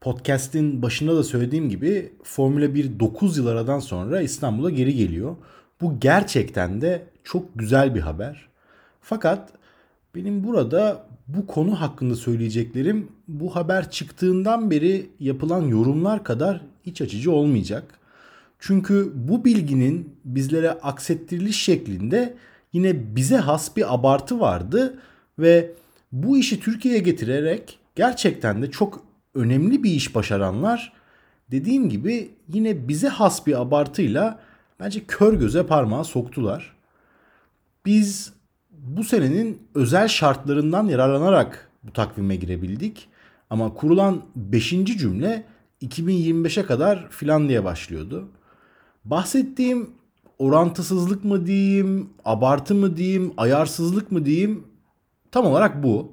Podcast'in 0.00 0.82
başında 0.82 1.16
da 1.16 1.24
söylediğim 1.24 1.68
gibi 1.68 2.12
Formula 2.22 2.74
1 2.74 3.00
9 3.00 3.38
yıl 3.38 3.46
aradan 3.46 3.78
sonra 3.78 4.20
İstanbul'a 4.20 4.70
geri 4.70 4.94
geliyor. 4.94 5.36
Bu 5.80 6.00
gerçekten 6.00 6.80
de 6.80 7.06
çok 7.24 7.44
güzel 7.54 7.94
bir 7.94 8.00
haber. 8.00 8.48
Fakat 9.00 9.52
benim 10.14 10.44
burada 10.44 11.06
bu 11.28 11.46
konu 11.46 11.80
hakkında 11.80 12.16
söyleyeceklerim 12.16 13.08
bu 13.28 13.56
haber 13.56 13.90
çıktığından 13.90 14.70
beri 14.70 15.06
yapılan 15.20 15.62
yorumlar 15.62 16.24
kadar 16.24 16.60
iç 16.84 17.00
açıcı 17.00 17.32
olmayacak. 17.32 17.98
Çünkü 18.66 19.12
bu 19.14 19.44
bilginin 19.44 20.16
bizlere 20.24 20.70
aksettiriliş 20.70 21.62
şeklinde 21.62 22.36
yine 22.72 23.16
bize 23.16 23.36
has 23.36 23.76
bir 23.76 23.94
abartı 23.94 24.40
vardı 24.40 24.98
ve 25.38 25.70
bu 26.12 26.38
işi 26.38 26.60
Türkiye'ye 26.60 27.00
getirerek 27.00 27.78
gerçekten 27.94 28.62
de 28.62 28.70
çok 28.70 29.04
önemli 29.34 29.82
bir 29.82 29.90
iş 29.90 30.14
başaranlar 30.14 30.92
dediğim 31.50 31.88
gibi 31.88 32.30
yine 32.48 32.88
bize 32.88 33.08
has 33.08 33.46
bir 33.46 33.60
abartıyla 33.60 34.40
bence 34.80 35.04
kör 35.08 35.34
göze 35.34 35.66
parmağı 35.66 36.04
soktular. 36.04 36.76
Biz 37.86 38.32
bu 38.70 39.04
senenin 39.04 39.62
özel 39.74 40.08
şartlarından 40.08 40.86
yararlanarak 40.86 41.70
bu 41.82 41.92
takvime 41.92 42.36
girebildik. 42.36 43.08
Ama 43.50 43.74
kurulan 43.74 44.22
5. 44.36 44.70
cümle 44.70 45.44
2025'e 45.82 46.66
kadar 46.66 47.08
filan 47.10 47.48
diye 47.48 47.64
başlıyordu. 47.64 48.28
Bahsettiğim 49.04 49.90
orantısızlık 50.38 51.24
mı 51.24 51.46
diyeyim, 51.46 52.10
abartı 52.24 52.74
mı 52.74 52.96
diyeyim, 52.96 53.34
ayarsızlık 53.36 54.12
mı 54.12 54.26
diyeyim 54.26 54.66
tam 55.30 55.46
olarak 55.46 55.82
bu. 55.82 56.12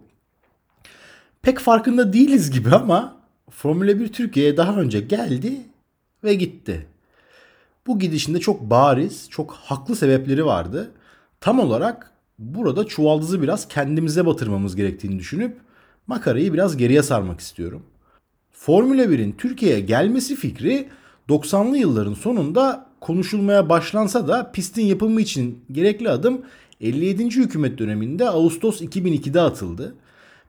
Pek 1.41 1.59
farkında 1.59 2.13
değiliz 2.13 2.51
gibi 2.51 2.69
ama 2.75 3.17
Formula 3.49 3.99
1 3.99 4.07
Türkiye'ye 4.07 4.57
daha 4.57 4.75
önce 4.75 4.99
geldi 4.99 5.61
ve 6.23 6.33
gitti. 6.33 6.87
Bu 7.87 7.99
gidişinde 7.99 8.39
çok 8.39 8.61
bariz, 8.61 9.27
çok 9.29 9.53
haklı 9.53 9.95
sebepleri 9.95 10.45
vardı. 10.45 10.91
Tam 11.39 11.59
olarak 11.59 12.11
burada 12.39 12.87
çuvaldızı 12.87 13.41
biraz 13.41 13.67
kendimize 13.67 14.25
batırmamız 14.25 14.75
gerektiğini 14.75 15.19
düşünüp 15.19 15.57
makarayı 16.07 16.53
biraz 16.53 16.77
geriye 16.77 17.03
sarmak 17.03 17.39
istiyorum. 17.39 17.83
Formula 18.51 19.03
1'in 19.03 19.31
Türkiye'ye 19.31 19.79
gelmesi 19.79 20.35
fikri 20.35 20.89
90'lı 21.31 21.77
yılların 21.77 22.13
sonunda 22.13 22.85
konuşulmaya 22.99 23.69
başlansa 23.69 24.27
da 24.27 24.51
pistin 24.51 24.85
yapımı 24.85 25.21
için 25.21 25.65
gerekli 25.71 26.09
adım 26.09 26.41
57. 26.81 27.25
hükümet 27.25 27.77
döneminde 27.77 28.29
Ağustos 28.29 28.81
2002'de 28.81 29.41
atıldı. 29.41 29.95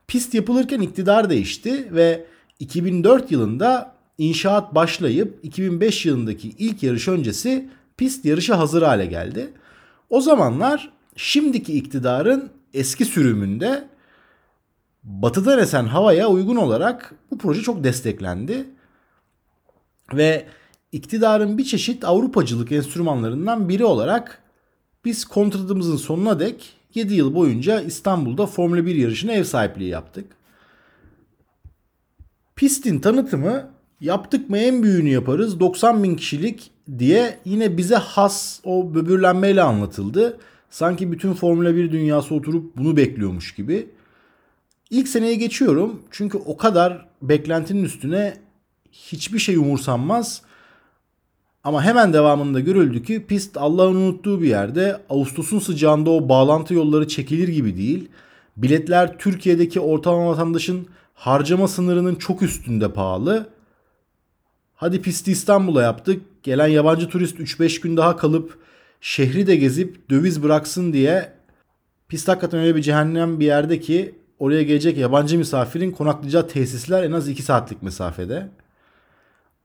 Pist 0.06 0.34
yapılırken 0.34 0.80
iktidar 0.80 1.30
değişti 1.30 1.88
ve 1.94 2.24
2004 2.58 3.30
yılında 3.30 3.94
inşaat 4.18 4.74
başlayıp 4.74 5.38
2005 5.42 6.06
yılındaki 6.06 6.48
ilk 6.48 6.82
yarış 6.82 7.08
öncesi 7.08 7.68
pist 7.96 8.24
yarışa 8.24 8.58
hazır 8.58 8.82
hale 8.82 9.06
geldi. 9.06 9.52
O 10.10 10.20
zamanlar 10.20 10.92
şimdiki 11.16 11.72
iktidarın 11.72 12.50
eski 12.74 13.04
sürümünde 13.04 13.88
batıdan 15.04 15.58
esen 15.58 15.84
havaya 15.84 16.28
uygun 16.28 16.56
olarak 16.56 17.14
bu 17.30 17.38
proje 17.38 17.62
çok 17.62 17.84
desteklendi. 17.84 18.66
Ve 20.14 20.46
iktidarın 20.92 21.58
bir 21.58 21.64
çeşit 21.64 22.04
Avrupacılık 22.04 22.72
enstrümanlarından 22.72 23.68
biri 23.68 23.84
olarak 23.84 24.42
biz 25.04 25.24
kontratımızın 25.24 25.96
sonuna 25.96 26.40
dek 26.40 26.72
7 26.94 27.14
yıl 27.14 27.34
boyunca 27.34 27.80
İstanbul'da 27.80 28.46
Formula 28.46 28.86
1 28.86 28.94
yarışına 28.94 29.32
ev 29.32 29.44
sahipliği 29.44 29.88
yaptık. 29.88 30.26
Pistin 32.56 33.00
tanıtımı 33.00 33.70
yaptık 34.00 34.50
mı 34.50 34.58
en 34.58 34.82
büyüğünü 34.82 35.08
yaparız 35.08 35.60
90 35.60 36.02
bin 36.02 36.16
kişilik 36.16 36.70
diye 36.98 37.38
yine 37.44 37.76
bize 37.76 37.96
has 37.96 38.60
o 38.64 38.94
böbürlenmeyle 38.94 39.62
anlatıldı. 39.62 40.38
Sanki 40.70 41.12
bütün 41.12 41.34
Formula 41.34 41.76
1 41.76 41.92
dünyası 41.92 42.34
oturup 42.34 42.76
bunu 42.76 42.96
bekliyormuş 42.96 43.54
gibi. 43.54 43.90
İlk 44.90 45.08
seneye 45.08 45.34
geçiyorum 45.34 46.02
çünkü 46.10 46.38
o 46.38 46.56
kadar 46.56 47.08
beklentinin 47.22 47.84
üstüne 47.84 48.36
hiçbir 48.92 49.38
şey 49.38 49.56
umursanmaz. 49.56 50.42
Ama 51.64 51.82
hemen 51.84 52.12
devamında 52.12 52.60
görüldü 52.60 53.02
ki 53.02 53.26
pist 53.26 53.56
Allah'ın 53.56 53.94
unuttuğu 53.94 54.42
bir 54.42 54.48
yerde 54.48 55.00
Ağustos'un 55.10 55.58
sıcağında 55.58 56.10
o 56.10 56.28
bağlantı 56.28 56.74
yolları 56.74 57.08
çekilir 57.08 57.48
gibi 57.48 57.76
değil. 57.76 58.08
Biletler 58.56 59.18
Türkiye'deki 59.18 59.80
ortalama 59.80 60.26
vatandaşın 60.26 60.86
harcama 61.14 61.68
sınırının 61.68 62.14
çok 62.14 62.42
üstünde 62.42 62.92
pahalı. 62.92 63.46
Hadi 64.74 65.02
pisti 65.02 65.32
İstanbul'a 65.32 65.82
yaptık. 65.82 66.22
Gelen 66.42 66.66
yabancı 66.66 67.08
turist 67.08 67.40
3-5 67.40 67.80
gün 67.80 67.96
daha 67.96 68.16
kalıp 68.16 68.58
şehri 69.00 69.46
de 69.46 69.56
gezip 69.56 70.10
döviz 70.10 70.42
bıraksın 70.42 70.92
diye 70.92 71.32
pist 72.08 72.28
hakikaten 72.28 72.60
öyle 72.60 72.76
bir 72.76 72.82
cehennem 72.82 73.40
bir 73.40 73.46
yerde 73.46 73.80
ki 73.80 74.14
oraya 74.38 74.62
gelecek 74.62 74.98
yabancı 74.98 75.38
misafirin 75.38 75.90
konaklayacağı 75.90 76.48
tesisler 76.48 77.02
en 77.02 77.12
az 77.12 77.28
2 77.28 77.42
saatlik 77.42 77.82
mesafede. 77.82 78.48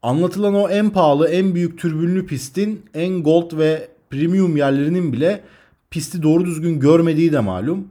Anlatılan 0.07 0.55
o 0.55 0.69
en 0.69 0.89
pahalı, 0.89 1.27
en 1.27 1.55
büyük 1.55 1.79
türbünlü 1.79 2.25
pistin 2.25 2.85
en 2.93 3.23
gold 3.23 3.57
ve 3.57 3.87
premium 4.09 4.57
yerlerinin 4.57 5.13
bile 5.13 5.43
pisti 5.91 6.23
doğru 6.23 6.45
düzgün 6.45 6.79
görmediği 6.79 7.33
de 7.33 7.39
malum. 7.39 7.87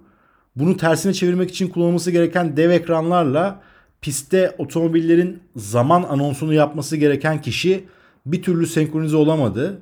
Bunu 0.56 0.76
tersine 0.76 1.12
çevirmek 1.12 1.50
için 1.50 1.68
kullanılması 1.68 2.10
gereken 2.10 2.56
dev 2.56 2.70
ekranlarla 2.70 3.60
pistte 4.00 4.54
otomobillerin 4.58 5.40
zaman 5.56 6.02
anonsunu 6.02 6.54
yapması 6.54 6.96
gereken 6.96 7.42
kişi 7.42 7.84
bir 8.26 8.42
türlü 8.42 8.66
senkronize 8.66 9.16
olamadı. 9.16 9.78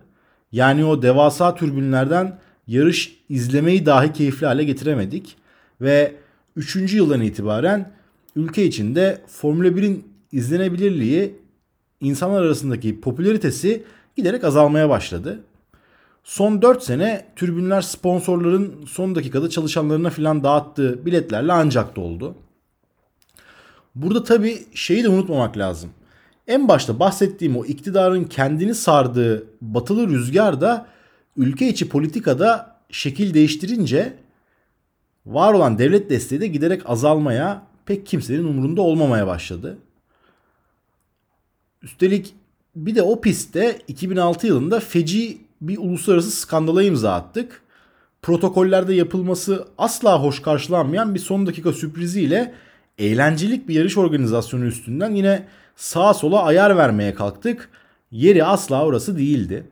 Yani 0.52 0.84
o 0.84 1.02
devasa 1.02 1.54
türbünlerden 1.54 2.38
yarış 2.66 3.18
izlemeyi 3.28 3.86
dahi 3.86 4.12
keyifli 4.12 4.46
hale 4.46 4.64
getiremedik. 4.64 5.36
Ve 5.80 6.12
3. 6.56 6.94
yıldan 6.94 7.20
itibaren 7.20 7.92
ülke 8.36 8.64
içinde 8.64 9.22
Formula 9.26 9.68
1'in 9.68 10.04
izlenebilirliği 10.32 11.43
insanlar 12.00 12.42
arasındaki 12.42 13.00
popülaritesi 13.00 13.84
giderek 14.16 14.44
azalmaya 14.44 14.88
başladı. 14.88 15.40
Son 16.24 16.62
4 16.62 16.82
sene 16.82 17.26
türbünler 17.36 17.80
sponsorların 17.80 18.84
son 18.86 19.14
dakikada 19.14 19.50
çalışanlarına 19.50 20.10
filan 20.10 20.44
dağıttığı 20.44 21.06
biletlerle 21.06 21.52
ancak 21.52 21.96
doldu. 21.96 22.34
Burada 23.94 24.24
tabii 24.24 24.66
şeyi 24.74 25.04
de 25.04 25.08
unutmamak 25.08 25.58
lazım. 25.58 25.90
En 26.46 26.68
başta 26.68 26.98
bahsettiğim 27.00 27.56
o 27.56 27.64
iktidarın 27.64 28.24
kendini 28.24 28.74
sardığı 28.74 29.46
batılı 29.60 30.08
rüzgar 30.08 30.60
da 30.60 30.86
ülke 31.36 31.68
içi 31.68 31.88
politikada 31.88 32.76
şekil 32.90 33.34
değiştirince 33.34 34.16
var 35.26 35.52
olan 35.52 35.78
devlet 35.78 36.10
desteği 36.10 36.40
de 36.40 36.46
giderek 36.46 36.90
azalmaya, 36.90 37.62
pek 37.86 38.06
kimsenin 38.06 38.44
umurunda 38.44 38.82
olmamaya 38.82 39.26
başladı. 39.26 39.78
Üstelik 41.84 42.34
bir 42.76 42.94
de 42.94 43.02
o 43.02 43.20
pistte 43.20 43.78
2006 43.88 44.46
yılında 44.46 44.80
feci 44.80 45.38
bir 45.60 45.78
uluslararası 45.78 46.30
skandala 46.30 46.82
imza 46.82 47.12
attık. 47.12 47.62
Protokollerde 48.22 48.94
yapılması 48.94 49.68
asla 49.78 50.22
hoş 50.22 50.42
karşılanmayan 50.42 51.14
bir 51.14 51.20
son 51.20 51.46
dakika 51.46 51.72
sürpriziyle 51.72 52.54
eğlencelik 52.98 53.68
bir 53.68 53.74
yarış 53.74 53.98
organizasyonu 53.98 54.64
üstünden 54.64 55.14
yine 55.14 55.46
sağa 55.76 56.14
sola 56.14 56.42
ayar 56.42 56.76
vermeye 56.76 57.14
kalktık. 57.14 57.70
Yeri 58.10 58.44
asla 58.44 58.84
orası 58.84 59.18
değildi. 59.18 59.66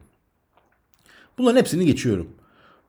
Bunların 1.39 1.59
hepsini 1.59 1.87
geçiyorum. 1.87 2.29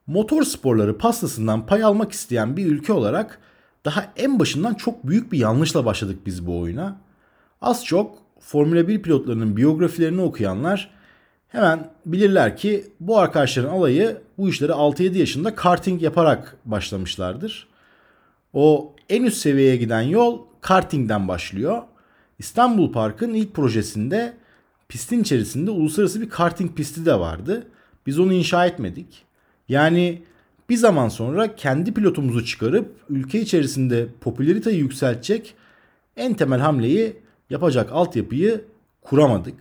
Motor 0.08 0.44
sporları 0.44 0.98
pastasından 0.98 1.65
pay 1.65 1.84
almak 1.84 2.12
isteyen 2.12 2.58
bir 2.58 2.65
ülke 2.65 2.94
olarak 2.94 3.39
daha 3.86 4.13
en 4.18 4.39
başından 4.39 4.74
çok 4.74 5.08
büyük 5.08 5.32
bir 5.32 5.38
yanlışla 5.38 5.86
başladık 5.86 6.20
biz 6.25 6.48
bu 6.48 6.60
oyuna. 6.60 6.98
Az 7.62 7.86
çok 7.86 8.23
Formula 8.46 8.88
1 8.88 9.02
pilotlarının 9.02 9.58
biyografilerini 9.58 10.22
okuyanlar 10.22 10.90
hemen 11.48 11.90
bilirler 12.06 12.58
ki 12.58 12.86
bu 13.00 13.20
arkadaşların 13.20 13.70
alayı 13.70 14.18
bu 14.38 14.50
işleri 14.50 14.72
6-7 14.72 15.18
yaşında 15.18 15.56
karting 15.56 16.02
yaparak 16.02 16.58
başlamışlardır. 16.66 17.68
O 18.54 18.96
en 19.10 19.24
üst 19.24 19.38
seviyeye 19.38 19.76
giden 19.76 20.02
yol 20.02 20.42
kartingden 20.62 21.28
başlıyor. 21.28 21.82
İstanbul 22.40 22.92
Park'ın 22.92 23.34
ilk 23.34 23.54
projesinde 23.54 24.34
pistin 24.90 25.22
içerisinde 25.22 25.72
uluslararası 25.72 26.22
bir 26.22 26.30
karting 26.30 26.76
pisti 26.76 27.06
de 27.06 27.20
vardı. 27.20 27.68
Biz 28.06 28.20
onu 28.20 28.34
inşa 28.34 28.66
etmedik. 28.66 29.26
Yani 29.70 30.24
bir 30.70 30.78
zaman 30.78 31.10
sonra 31.10 31.56
kendi 31.56 31.94
pilotumuzu 31.94 32.46
çıkarıp 32.46 32.96
ülke 33.10 33.42
içerisinde 33.42 34.08
popülariteyi 34.22 34.80
yükseltecek 34.80 35.56
en 36.18 36.34
temel 36.34 36.60
hamleyi 36.60 37.23
yapacak 37.50 37.92
altyapıyı 37.92 38.62
kuramadık. 39.02 39.56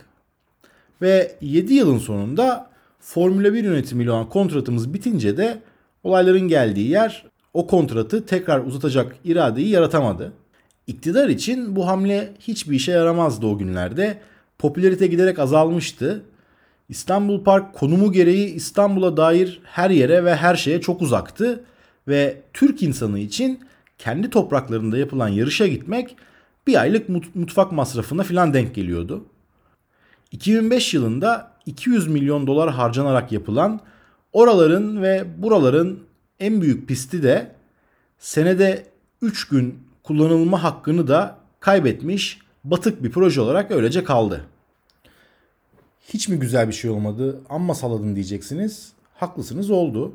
Ve 1.02 1.36
7 1.40 1.74
yılın 1.74 1.98
sonunda 1.98 2.70
Formula 3.00 3.54
1 3.54 3.64
yönetimiyle 3.64 4.10
olan 4.10 4.28
kontratımız 4.28 4.94
bitince 4.94 5.36
de 5.36 5.58
olayların 6.02 6.48
geldiği 6.48 6.88
yer 6.88 7.24
o 7.54 7.66
kontratı 7.66 8.26
tekrar 8.26 8.60
uzatacak 8.64 9.16
iradeyi 9.24 9.68
yaratamadı. 9.68 10.32
İktidar 10.86 11.28
için 11.28 11.76
bu 11.76 11.86
hamle 11.86 12.32
hiçbir 12.40 12.76
işe 12.76 12.92
yaramazdı 12.92 13.46
o 13.46 13.58
günlerde. 13.58 14.18
Popülarite 14.58 15.06
giderek 15.06 15.38
azalmıştı. 15.38 16.22
İstanbul 16.88 17.44
Park 17.44 17.74
konumu 17.74 18.12
gereği 18.12 18.54
İstanbul'a 18.54 19.16
dair 19.16 19.60
her 19.64 19.90
yere 19.90 20.24
ve 20.24 20.36
her 20.36 20.56
şeye 20.56 20.80
çok 20.80 21.02
uzaktı 21.02 21.64
ve 22.08 22.42
Türk 22.52 22.82
insanı 22.82 23.18
için 23.18 23.60
kendi 23.98 24.30
topraklarında 24.30 24.98
yapılan 24.98 25.28
yarışa 25.28 25.66
gitmek 25.66 26.16
bir 26.66 26.80
aylık 26.80 27.08
mutfak 27.34 27.72
masrafına 27.72 28.22
filan 28.22 28.54
denk 28.54 28.74
geliyordu. 28.74 29.24
2005 30.30 30.94
yılında 30.94 31.52
200 31.66 32.08
milyon 32.08 32.46
dolar 32.46 32.70
harcanarak 32.70 33.32
yapılan 33.32 33.80
oraların 34.32 35.02
ve 35.02 35.24
buraların 35.38 35.98
en 36.40 36.60
büyük 36.60 36.88
pisti 36.88 37.22
de 37.22 37.54
senede 38.18 38.86
3 39.22 39.48
gün 39.48 39.78
kullanılma 40.02 40.62
hakkını 40.62 41.08
da 41.08 41.36
kaybetmiş 41.60 42.38
batık 42.64 43.02
bir 43.02 43.10
proje 43.10 43.40
olarak 43.40 43.70
öylece 43.70 44.04
kaldı. 44.04 44.44
Hiç 46.08 46.28
mi 46.28 46.38
güzel 46.38 46.68
bir 46.68 46.72
şey 46.72 46.90
olmadı? 46.90 47.40
Amma 47.48 47.74
saladın 47.74 48.14
diyeceksiniz. 48.14 48.92
Haklısınız 49.14 49.70
oldu. 49.70 50.12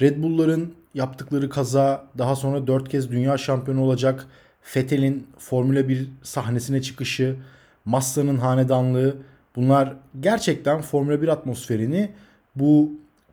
Red 0.00 0.22
Bull'ların 0.22 0.74
yaptıkları 0.94 1.48
kaza, 1.48 2.06
daha 2.18 2.36
sonra 2.36 2.66
4 2.66 2.88
kez 2.88 3.10
dünya 3.10 3.38
şampiyonu 3.38 3.82
olacak 3.82 4.26
Fethel'in 4.62 5.26
Formula 5.38 5.88
1 5.88 6.08
sahnesine 6.22 6.82
çıkışı, 6.82 7.36
Massa'nın 7.84 8.38
hanedanlığı 8.38 9.16
bunlar 9.56 9.96
gerçekten 10.20 10.80
Formula 10.82 11.22
1 11.22 11.28
atmosferini 11.28 12.10
bu 12.56 12.92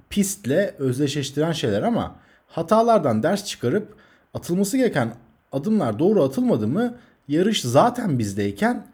pistle 0.10 0.76
özdeşleştiren 0.80 1.52
şeyler 1.52 1.82
ama 1.82 2.16
hatalardan 2.48 3.24
ders 3.24 3.46
çıkarıp 3.46 3.96
atılması 4.34 4.78
gereken 4.78 5.14
adımlar 5.52 6.00
doğru 6.00 6.24
atılmadı 6.24 6.68
mı 6.68 6.96
yarış 7.28 7.62
zaten 7.62 8.20
bizdeyken 8.20 8.88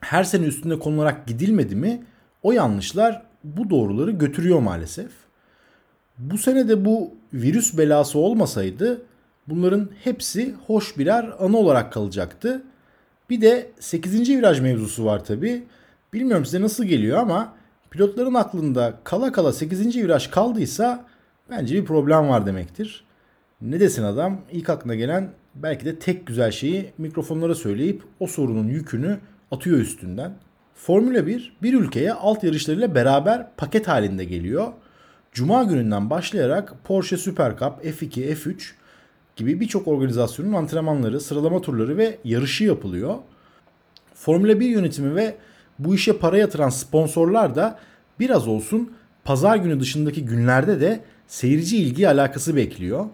her 0.00 0.24
sene 0.24 0.46
üstünde 0.46 0.78
konularak 0.78 1.26
gidilmedi 1.26 1.76
mi 1.76 2.02
o 2.42 2.52
yanlışlar 2.52 3.22
bu 3.44 3.70
doğruları 3.70 4.10
götürüyor 4.10 4.60
maalesef. 4.60 5.10
Bu 6.18 6.38
sene 6.38 6.68
de 6.68 6.84
bu 6.84 7.14
virüs 7.32 7.78
belası 7.78 8.18
olmasaydı 8.18 9.02
bunların 9.48 9.88
hepsi 10.04 10.54
hoş 10.66 10.98
birer 10.98 11.30
anı 11.38 11.56
olarak 11.56 11.92
kalacaktı. 11.92 12.62
Bir 13.30 13.40
de 13.40 13.70
8. 13.80 14.28
viraj 14.30 14.60
mevzusu 14.60 15.04
var 15.04 15.24
tabi. 15.24 15.64
Bilmiyorum 16.12 16.44
size 16.44 16.60
nasıl 16.60 16.84
geliyor 16.84 17.18
ama 17.18 17.54
pilotların 17.90 18.34
aklında 18.34 18.94
kala 19.04 19.32
kala 19.32 19.52
8. 19.52 19.96
viraj 19.96 20.30
kaldıysa 20.30 21.04
bence 21.50 21.74
bir 21.74 21.84
problem 21.84 22.28
var 22.28 22.46
demektir. 22.46 23.04
Ne 23.60 23.80
desin 23.80 24.02
adam? 24.02 24.40
İlk 24.52 24.70
aklına 24.70 24.94
gelen 24.94 25.30
belki 25.54 25.84
de 25.84 25.98
tek 25.98 26.26
güzel 26.26 26.50
şeyi 26.50 26.92
mikrofonlara 26.98 27.54
söyleyip 27.54 28.02
o 28.20 28.26
sorunun 28.26 28.68
yükünü 28.68 29.18
atıyor 29.50 29.78
üstünden. 29.78 30.34
Formula 30.74 31.26
1 31.26 31.56
bir 31.62 31.74
ülkeye 31.74 32.12
alt 32.12 32.44
yarışlarıyla 32.44 32.94
beraber 32.94 33.46
paket 33.56 33.88
halinde 33.88 34.24
geliyor. 34.24 34.72
Cuma 35.32 35.64
gününden 35.64 36.10
başlayarak 36.10 36.74
Porsche 36.84 37.16
Super 37.16 37.50
Cup, 37.50 37.84
F2, 37.84 38.34
F3 38.34 38.72
gibi 39.38 39.60
birçok 39.60 39.88
organizasyonun 39.88 40.52
antrenmanları, 40.52 41.20
sıralama 41.20 41.60
turları 41.60 41.96
ve 41.96 42.18
yarışı 42.24 42.64
yapılıyor. 42.64 43.14
Formula 44.14 44.60
1 44.60 44.68
yönetimi 44.68 45.14
ve 45.14 45.34
bu 45.78 45.94
işe 45.94 46.12
para 46.18 46.38
yatıran 46.38 46.68
sponsorlar 46.68 47.54
da 47.54 47.78
biraz 48.20 48.48
olsun 48.48 48.92
pazar 49.24 49.56
günü 49.56 49.80
dışındaki 49.80 50.24
günlerde 50.24 50.80
de 50.80 51.00
seyirci 51.26 51.76
ilgi 51.76 52.08
alakası 52.08 52.56
bekliyor. 52.56 53.04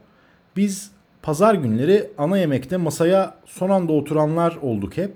Biz 0.57 0.91
pazar 1.23 1.55
günleri 1.55 2.11
ana 2.19 2.39
yemekte 2.39 2.77
masaya 2.77 3.35
son 3.47 3.71
anda 3.71 3.93
oturanlar 3.93 4.57
olduk 4.63 4.97
hep. 4.97 5.13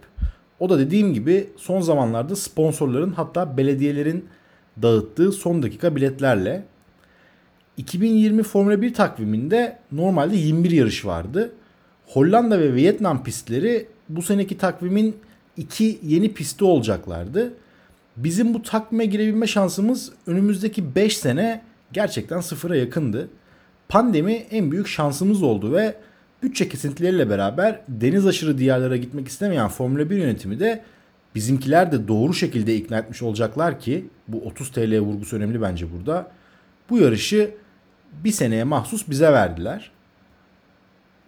O 0.61 0.69
da 0.69 0.79
dediğim 0.79 1.15
gibi 1.15 1.51
son 1.57 1.81
zamanlarda 1.81 2.37
sponsorların 2.37 3.13
hatta 3.13 3.57
belediyelerin 3.57 4.29
dağıttığı 4.83 5.33
son 5.33 5.63
dakika 5.63 5.97
biletlerle 5.97 6.65
2020 7.79 8.43
Formula 8.43 8.83
1 8.83 8.95
takviminde 8.95 9.79
normalde 9.93 10.37
21 10.37 10.71
yarış 10.71 11.05
vardı. 11.05 11.53
Hollanda 12.07 12.61
ve 12.61 12.75
Vietnam 12.75 13.25
pistleri 13.25 13.87
bu 14.09 14.23
seneki 14.23 14.59
takvimin 14.59 15.17
iki 15.57 15.99
yeni 16.03 16.35
pisti 16.35 16.65
olacaklardı. 16.65 17.55
Bizim 18.17 18.55
bu 18.55 18.63
takvime 18.63 19.07
girebilme 19.07 19.47
şansımız 19.47 20.13
önümüzdeki 20.27 20.95
5 20.95 21.17
sene 21.19 21.63
gerçekten 21.93 22.41
sıfıra 22.41 22.77
yakındı. 22.77 23.29
Pandemi 23.89 24.33
en 24.33 24.71
büyük 24.71 24.89
şansımız 24.89 25.43
oldu 25.43 25.73
ve 25.73 25.95
bütçe 26.43 26.69
kesintileriyle 26.69 27.31
beraber 27.31 27.81
deniz 27.89 28.27
aşırı 28.27 28.59
diyarlara 28.59 28.97
gitmek 28.97 29.29
istemeyen 29.29 29.69
Formula 29.69 30.11
1 30.11 30.17
yönetimi 30.17 30.61
de 30.61 30.83
bizimkiler 31.35 31.93
de 31.93 32.09
doğru 32.09 32.35
şekilde 32.35 32.77
ikna 32.77 32.99
etmiş 32.99 33.23
olacaklar 33.23 33.81
ki 33.81 34.07
bu 34.29 34.41
30 34.41 34.71
TL 34.71 34.99
vurgusu 34.99 35.37
önemli 35.37 35.63
bence 35.63 35.87
burada. 35.93 36.31
Bu 36.91 36.99
yarışı 36.99 37.51
bir 38.25 38.33
seneye 38.33 38.65
mahsus 38.65 39.09
bize 39.09 39.33
verdiler. 39.33 39.91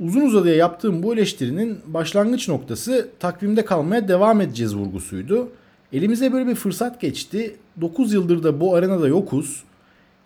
Uzun 0.00 0.20
uzadıya 0.20 0.54
yaptığım 0.54 1.02
bu 1.02 1.14
eleştirinin 1.14 1.78
başlangıç 1.86 2.48
noktası 2.48 3.08
takvimde 3.18 3.64
kalmaya 3.64 4.08
devam 4.08 4.40
edeceğiz 4.40 4.76
vurgusuydu. 4.76 5.48
Elimize 5.92 6.32
böyle 6.32 6.46
bir 6.46 6.54
fırsat 6.54 7.00
geçti. 7.00 7.56
9 7.80 8.12
yıldır 8.12 8.42
da 8.42 8.60
bu 8.60 8.74
arenada 8.74 9.08
yokuz. 9.08 9.62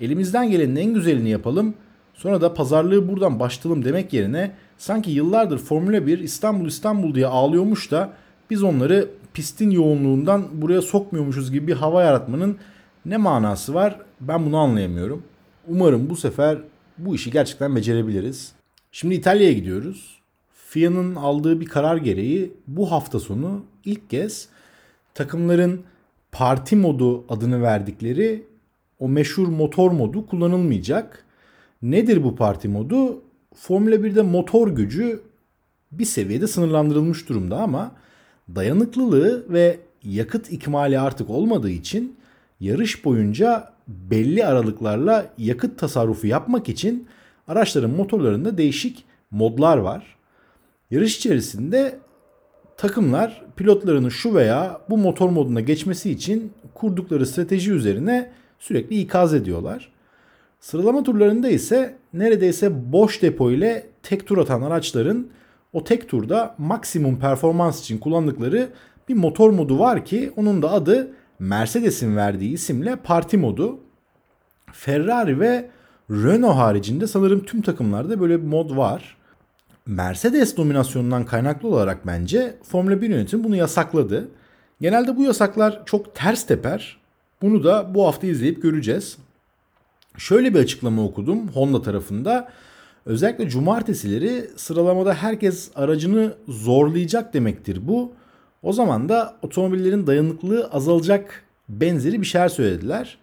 Elimizden 0.00 0.50
gelenin 0.50 0.76
en 0.76 0.94
güzelini 0.94 1.30
yapalım. 1.30 1.74
Sonra 2.14 2.40
da 2.40 2.54
pazarlığı 2.54 3.08
buradan 3.08 3.40
başlayalım 3.40 3.84
demek 3.84 4.12
yerine 4.12 4.50
sanki 4.78 5.10
yıllardır 5.10 5.58
Formula 5.58 6.06
1 6.06 6.18
İstanbul 6.18 6.66
İstanbul 6.66 7.14
diye 7.14 7.26
ağlıyormuş 7.26 7.90
da 7.90 8.12
biz 8.50 8.62
onları 8.62 9.08
pistin 9.34 9.70
yoğunluğundan 9.70 10.44
buraya 10.52 10.82
sokmuyormuşuz 10.82 11.52
gibi 11.52 11.66
bir 11.66 11.72
hava 11.72 12.02
yaratmanın 12.02 12.56
ne 13.06 13.16
manası 13.16 13.74
var 13.74 14.00
ben 14.20 14.46
bunu 14.46 14.58
anlayamıyorum. 14.58 15.22
Umarım 15.68 16.10
bu 16.10 16.16
sefer 16.16 16.58
bu 16.98 17.14
işi 17.14 17.30
gerçekten 17.30 17.76
becerebiliriz. 17.76 18.52
Şimdi 18.92 19.14
İtalya'ya 19.14 19.52
gidiyoruz. 19.52 20.18
FIA'nın 20.54 21.14
aldığı 21.14 21.60
bir 21.60 21.66
karar 21.66 21.96
gereği 21.96 22.52
bu 22.66 22.92
hafta 22.92 23.20
sonu 23.20 23.64
ilk 23.84 24.10
kez 24.10 24.48
takımların 25.14 25.82
parti 26.32 26.76
modu 26.76 27.24
adını 27.28 27.62
verdikleri 27.62 28.46
o 28.98 29.08
meşhur 29.08 29.48
motor 29.48 29.90
modu 29.90 30.26
kullanılmayacak. 30.26 31.24
Nedir 31.82 32.24
bu 32.24 32.36
parti 32.36 32.68
modu? 32.68 33.22
Formula 33.54 33.94
1'de 33.94 34.22
motor 34.22 34.68
gücü 34.68 35.22
bir 35.92 36.04
seviyede 36.04 36.46
sınırlandırılmış 36.46 37.28
durumda 37.28 37.62
ama 37.62 37.92
dayanıklılığı 38.54 39.44
ve 39.48 39.78
yakıt 40.02 40.52
ikmali 40.52 40.98
artık 40.98 41.30
olmadığı 41.30 41.70
için 41.70 42.16
yarış 42.60 43.04
boyunca 43.04 43.73
belli 43.88 44.46
aralıklarla 44.46 45.26
yakıt 45.38 45.78
tasarrufu 45.78 46.26
yapmak 46.26 46.68
için 46.68 47.06
araçların 47.48 47.90
motorlarında 47.90 48.58
değişik 48.58 49.04
modlar 49.30 49.76
var. 49.76 50.16
Yarış 50.90 51.16
içerisinde 51.16 51.98
takımlar 52.76 53.44
pilotlarının 53.56 54.08
şu 54.08 54.34
veya 54.34 54.80
bu 54.90 54.98
motor 54.98 55.30
moduna 55.30 55.60
geçmesi 55.60 56.10
için 56.10 56.52
kurdukları 56.74 57.26
strateji 57.26 57.72
üzerine 57.72 58.32
sürekli 58.58 59.00
ikaz 59.00 59.34
ediyorlar. 59.34 59.92
Sıralama 60.60 61.02
turlarında 61.02 61.48
ise 61.48 61.96
neredeyse 62.12 62.92
boş 62.92 63.22
depo 63.22 63.50
ile 63.50 63.86
tek 64.02 64.26
tur 64.26 64.38
atan 64.38 64.62
araçların 64.62 65.26
o 65.72 65.84
tek 65.84 66.08
turda 66.08 66.54
maksimum 66.58 67.18
performans 67.18 67.80
için 67.80 67.98
kullandıkları 67.98 68.68
bir 69.08 69.14
motor 69.14 69.50
modu 69.50 69.78
var 69.78 70.04
ki 70.04 70.32
onun 70.36 70.62
da 70.62 70.72
adı 70.72 71.12
Mercedes'in 71.38 72.16
verdiği 72.16 72.52
isimle 72.52 72.96
parti 72.96 73.36
modu. 73.36 73.80
Ferrari 74.72 75.40
ve 75.40 75.70
Renault 76.10 76.56
haricinde 76.56 77.06
sanırım 77.06 77.44
tüm 77.44 77.62
takımlarda 77.62 78.20
böyle 78.20 78.42
bir 78.42 78.46
mod 78.46 78.76
var. 78.76 79.16
Mercedes 79.86 80.56
dominasyonundan 80.56 81.24
kaynaklı 81.26 81.68
olarak 81.68 82.06
bence 82.06 82.56
Formula 82.62 83.02
1 83.02 83.10
yönetimi 83.10 83.44
bunu 83.44 83.56
yasakladı. 83.56 84.28
Genelde 84.80 85.16
bu 85.16 85.22
yasaklar 85.22 85.82
çok 85.86 86.14
ters 86.14 86.46
teper. 86.46 86.96
Bunu 87.42 87.64
da 87.64 87.94
bu 87.94 88.06
hafta 88.06 88.26
izleyip 88.26 88.62
göreceğiz. 88.62 89.18
Şöyle 90.18 90.54
bir 90.54 90.58
açıklama 90.58 91.04
okudum 91.04 91.48
Honda 91.48 91.82
tarafında. 91.82 92.48
Özellikle 93.06 93.48
cumartesileri 93.48 94.50
sıralamada 94.56 95.14
herkes 95.14 95.70
aracını 95.74 96.34
zorlayacak 96.48 97.34
demektir 97.34 97.88
bu. 97.88 98.12
O 98.64 98.72
zaman 98.72 99.08
da 99.08 99.36
otomobillerin 99.42 100.06
dayanıklılığı 100.06 100.68
azalacak 100.72 101.44
benzeri 101.68 102.20
bir 102.20 102.26
şeyler 102.26 102.48
söylediler. 102.48 103.18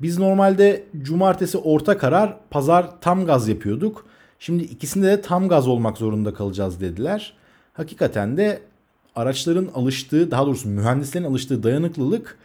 Biz 0.00 0.18
normalde 0.18 0.84
cumartesi 1.02 1.58
orta 1.58 1.98
karar, 1.98 2.36
pazar 2.50 3.00
tam 3.00 3.26
gaz 3.26 3.48
yapıyorduk. 3.48 4.06
Şimdi 4.38 4.62
ikisinde 4.62 5.06
de 5.06 5.20
tam 5.20 5.48
gaz 5.48 5.68
olmak 5.68 5.98
zorunda 5.98 6.34
kalacağız 6.34 6.80
dediler. 6.80 7.32
Hakikaten 7.72 8.36
de 8.36 8.60
araçların 9.16 9.68
alıştığı, 9.74 10.30
daha 10.30 10.46
doğrusu 10.46 10.68
mühendislerin 10.68 11.24
alıştığı 11.24 11.62
dayanıklılık 11.62 12.38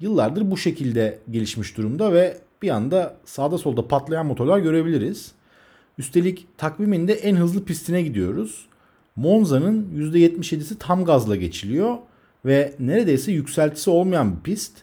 yıllardır 0.00 0.50
bu 0.50 0.56
şekilde 0.56 1.18
gelişmiş 1.30 1.76
durumda 1.76 2.12
ve 2.12 2.38
bir 2.62 2.70
anda 2.70 3.16
sağda 3.24 3.58
solda 3.58 3.88
patlayan 3.88 4.26
motorlar 4.26 4.58
görebiliriz. 4.58 5.32
Üstelik 5.98 6.58
takviminde 6.58 7.12
en 7.12 7.36
hızlı 7.36 7.64
pistine 7.64 8.02
gidiyoruz. 8.02 8.66
Monza'nın 9.16 9.90
%77'si 10.12 10.78
tam 10.78 11.04
gazla 11.04 11.36
geçiliyor 11.36 11.96
ve 12.44 12.74
neredeyse 12.78 13.32
yükseltisi 13.32 13.90
olmayan 13.90 14.36
bir 14.36 14.42
pist. 14.42 14.78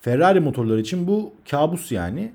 Ferrari 0.00 0.40
motorları 0.40 0.80
için 0.80 1.06
bu 1.06 1.32
kabus 1.50 1.92
yani. 1.92 2.32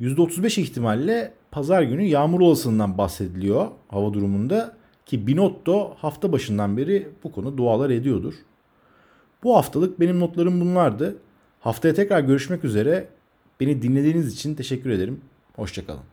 %35 0.00 0.60
ihtimalle 0.60 1.32
pazar 1.50 1.82
günü 1.82 2.02
yağmur 2.02 2.40
olasılığından 2.40 2.98
bahsediliyor 2.98 3.66
hava 3.88 4.12
durumunda 4.12 4.76
ki 5.06 5.26
Binotto 5.26 5.94
hafta 5.98 6.32
başından 6.32 6.76
beri 6.76 7.08
bu 7.24 7.32
konu 7.32 7.56
dualar 7.56 7.90
ediyordur. 7.90 8.34
Bu 9.42 9.56
haftalık 9.56 10.00
benim 10.00 10.20
notlarım 10.20 10.60
bunlardı. 10.60 11.16
Haftaya 11.60 11.94
tekrar 11.94 12.20
görüşmek 12.20 12.64
üzere. 12.64 13.08
Beni 13.60 13.82
dinlediğiniz 13.82 14.34
için 14.34 14.54
teşekkür 14.54 14.90
ederim. 14.90 15.20
Hoşçakalın. 15.56 16.11